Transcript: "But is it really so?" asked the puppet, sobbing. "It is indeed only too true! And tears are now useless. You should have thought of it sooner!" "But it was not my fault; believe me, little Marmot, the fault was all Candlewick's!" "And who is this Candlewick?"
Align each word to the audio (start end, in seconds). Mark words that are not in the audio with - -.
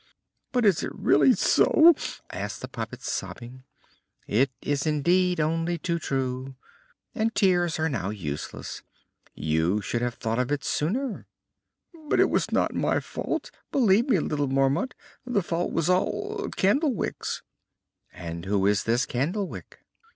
"But 0.51 0.65
is 0.65 0.81
it 0.81 0.89
really 0.95 1.35
so?" 1.35 1.93
asked 2.31 2.61
the 2.61 2.67
puppet, 2.67 3.03
sobbing. 3.03 3.65
"It 4.25 4.49
is 4.59 4.87
indeed 4.87 5.39
only 5.39 5.77
too 5.77 5.99
true! 5.99 6.55
And 7.13 7.35
tears 7.35 7.77
are 7.77 7.87
now 7.87 8.09
useless. 8.09 8.81
You 9.35 9.79
should 9.79 10.01
have 10.01 10.15
thought 10.15 10.39
of 10.39 10.51
it 10.51 10.63
sooner!" 10.63 11.27
"But 12.09 12.19
it 12.19 12.31
was 12.31 12.51
not 12.51 12.73
my 12.73 12.99
fault; 12.99 13.51
believe 13.71 14.09
me, 14.09 14.17
little 14.17 14.47
Marmot, 14.47 14.95
the 15.23 15.43
fault 15.43 15.71
was 15.71 15.87
all 15.87 16.47
Candlewick's!" 16.55 17.43
"And 18.11 18.45
who 18.45 18.65
is 18.65 18.85
this 18.85 19.05
Candlewick?" 19.05 19.85